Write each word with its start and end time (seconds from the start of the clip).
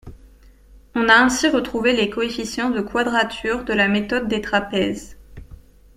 On 0.95 1.09
a 1.09 1.13
ainsi 1.13 1.47
retrouvé 1.47 1.93
les 1.95 2.09
coefficients 2.09 2.71
de 2.71 2.81
quadrature 2.81 3.63
de 3.65 3.73
la 3.73 3.87
méthode 3.87 4.27
des 4.27 4.41
trapèzes. 4.41 5.15